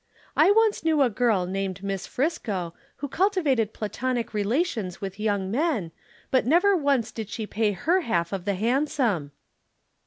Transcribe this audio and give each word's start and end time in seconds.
I 0.35 0.49
once 0.49 0.83
knew 0.83 1.03
a 1.03 1.11
girl 1.11 1.45
named 1.45 1.83
Miss 1.83 2.07
Friscoe 2.07 2.73
who 2.95 3.07
cultivated 3.07 3.71
Platonic 3.71 4.33
relations 4.33 4.99
with 4.99 5.19
young 5.19 5.51
men, 5.51 5.91
but 6.31 6.43
never 6.43 6.75
once 6.75 7.11
did 7.11 7.29
she 7.29 7.45
pay 7.45 7.73
her 7.73 8.01
half 8.01 8.33
of 8.33 8.45
the 8.45 8.55
hansom." 8.55 9.31